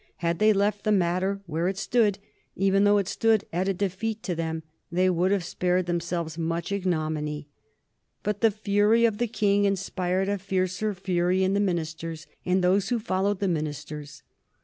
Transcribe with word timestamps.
Had 0.17 0.39
they 0.39 0.51
left 0.51 0.83
the 0.83 0.91
matter 0.91 1.41
where 1.45 1.67
it 1.67 1.77
stood, 1.77 2.17
even 2.55 2.85
though 2.85 2.97
it 2.97 3.07
stood 3.07 3.45
at 3.53 3.67
a 3.67 3.73
defeat 3.75 4.23
to 4.23 4.33
them, 4.33 4.63
they 4.91 5.11
would 5.11 5.29
have 5.29 5.43
spared 5.43 5.85
themselves 5.85 6.39
much 6.39 6.71
ignominy. 6.71 7.49
But 8.23 8.41
the 8.41 8.49
fury 8.49 9.05
of 9.05 9.19
the 9.19 9.27
King 9.27 9.65
inspired 9.65 10.27
a 10.27 10.39
fiercer 10.39 10.95
fury 10.95 11.43
in 11.43 11.53
the 11.53 11.59
ministers 11.59 12.25
and 12.43 12.63
those 12.63 12.89
who 12.89 12.97
followed 12.97 13.41
the 13.41 13.47
ministers. 13.47 14.23